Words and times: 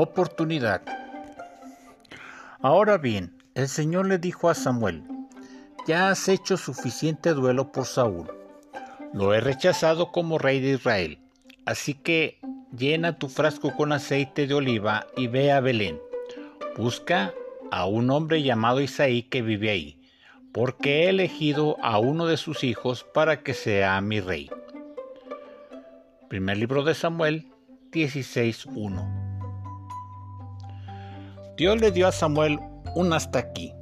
Oportunidad. 0.00 0.82
Ahora 2.62 2.98
bien, 2.98 3.36
el 3.56 3.66
Señor 3.66 4.06
le 4.06 4.18
dijo 4.18 4.48
a 4.48 4.54
Samuel, 4.54 5.02
ya 5.88 6.10
has 6.10 6.28
hecho 6.28 6.56
suficiente 6.56 7.34
duelo 7.34 7.72
por 7.72 7.84
Saúl. 7.84 8.30
Lo 9.12 9.34
he 9.34 9.40
rechazado 9.40 10.12
como 10.12 10.38
rey 10.38 10.60
de 10.60 10.74
Israel. 10.74 11.18
Así 11.66 11.94
que 11.94 12.38
llena 12.70 13.18
tu 13.18 13.28
frasco 13.28 13.74
con 13.74 13.90
aceite 13.90 14.46
de 14.46 14.54
oliva 14.54 15.08
y 15.16 15.26
ve 15.26 15.50
a 15.50 15.58
Belén. 15.58 15.98
Busca 16.76 17.34
a 17.72 17.86
un 17.86 18.08
hombre 18.10 18.44
llamado 18.44 18.80
Isaí 18.80 19.24
que 19.24 19.42
vive 19.42 19.70
ahí, 19.70 20.00
porque 20.52 21.06
he 21.06 21.08
elegido 21.08 21.76
a 21.82 21.98
uno 21.98 22.26
de 22.26 22.36
sus 22.36 22.62
hijos 22.62 23.02
para 23.02 23.42
que 23.42 23.52
sea 23.52 24.00
mi 24.00 24.20
rey. 24.20 24.48
Primer 26.28 26.56
libro 26.56 26.84
de 26.84 26.94
Samuel 26.94 27.48
16.1 27.90 29.27
Dios 31.58 31.80
le 31.80 31.90
dio 31.90 32.06
a 32.06 32.12
Samuel 32.12 32.60
un 32.94 33.12
hasta 33.12 33.40
aquí. 33.40 33.74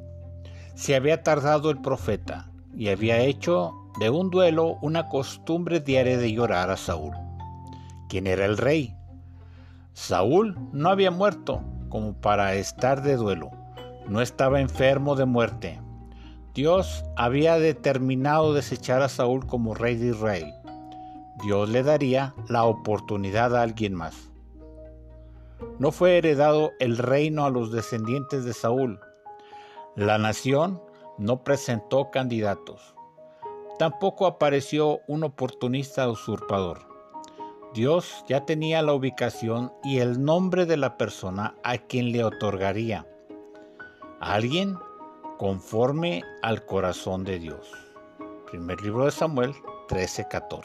Se 0.74 0.96
había 0.96 1.22
tardado 1.22 1.68
el 1.68 1.78
profeta 1.82 2.50
y 2.74 2.88
había 2.88 3.18
hecho 3.18 3.74
de 4.00 4.08
un 4.08 4.30
duelo 4.30 4.78
una 4.80 5.10
costumbre 5.10 5.80
diaria 5.80 6.16
de 6.16 6.32
llorar 6.32 6.70
a 6.70 6.78
Saúl, 6.78 7.12
quien 8.08 8.26
era 8.26 8.46
el 8.46 8.56
rey. 8.56 8.96
Saúl 9.92 10.56
no 10.72 10.88
había 10.88 11.10
muerto 11.10 11.60
como 11.90 12.14
para 12.14 12.54
estar 12.54 13.02
de 13.02 13.16
duelo, 13.16 13.50
no 14.08 14.22
estaba 14.22 14.62
enfermo 14.62 15.14
de 15.14 15.26
muerte. 15.26 15.78
Dios 16.54 17.04
había 17.14 17.58
determinado 17.58 18.54
desechar 18.54 19.02
a 19.02 19.10
Saúl 19.10 19.46
como 19.46 19.74
rey 19.74 19.96
de 19.96 20.12
Israel. 20.12 20.50
Dios 21.44 21.68
le 21.68 21.82
daría 21.82 22.34
la 22.48 22.64
oportunidad 22.64 23.54
a 23.54 23.60
alguien 23.60 23.92
más. 23.92 24.30
No 25.78 25.92
fue 25.92 26.18
heredado 26.18 26.72
el 26.78 26.98
reino 26.98 27.44
a 27.44 27.50
los 27.50 27.72
descendientes 27.72 28.44
de 28.44 28.52
Saúl. 28.52 29.00
La 29.94 30.18
nación 30.18 30.82
no 31.18 31.44
presentó 31.44 32.10
candidatos. 32.10 32.94
Tampoco 33.78 34.26
apareció 34.26 35.00
un 35.06 35.24
oportunista 35.24 36.08
usurpador. 36.08 36.80
Dios 37.74 38.24
ya 38.26 38.46
tenía 38.46 38.80
la 38.80 38.94
ubicación 38.94 39.72
y 39.84 39.98
el 39.98 40.24
nombre 40.24 40.64
de 40.64 40.78
la 40.78 40.96
persona 40.96 41.54
a 41.62 41.76
quien 41.76 42.10
le 42.10 42.24
otorgaría. 42.24 43.06
Alguien 44.20 44.78
conforme 45.38 46.22
al 46.42 46.64
corazón 46.64 47.24
de 47.24 47.38
Dios. 47.38 47.70
Primer 48.50 48.80
libro 48.80 49.04
de 49.04 49.10
Samuel 49.10 49.54
13:14. 49.88 50.64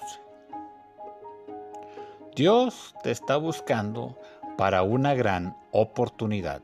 Dios 2.35 2.95
te 3.03 3.11
está 3.11 3.35
buscando 3.35 4.17
para 4.61 4.83
una 4.83 5.15
gran 5.15 5.57
oportunidad. 5.71 6.61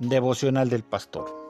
Devocional 0.00 0.68
del 0.68 0.82
Pastor. 0.82 1.45